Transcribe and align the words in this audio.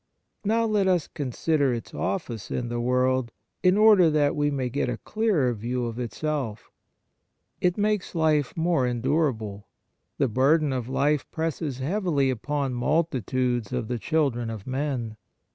Now 0.43 0.65
let 0.65 0.87
us 0.87 1.07
consider 1.07 1.71
its 1.75 1.93
office 1.93 2.49
in 2.49 2.69
the 2.69 2.79
world, 2.79 3.31
in 3.61 3.77
order 3.77 4.09
that 4.09 4.35
we 4.35 4.49
may 4.49 4.67
get 4.67 4.89
a 4.89 4.97
clearer 4.97 5.53
view 5.53 5.85
of 5.85 5.99
itself. 5.99 6.71
It 7.59 7.77
makes 7.77 8.15
life 8.15 8.57
more 8.57 8.87
endurable. 8.87 9.67
The 10.17 10.27
burden 10.27 10.73
of 10.73 10.89
life 10.89 11.29
presses 11.29 11.77
heavily 11.77 12.31
upon 12.31 12.73
multitudes 12.73 13.71
of 13.71 13.89
the 13.89 13.99
children 13.99 14.49
of 14.49 14.65
men. 14.65 15.17